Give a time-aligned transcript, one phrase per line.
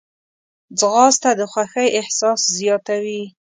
[0.79, 3.23] ځغاسته د خوښۍ احساس زیاتوي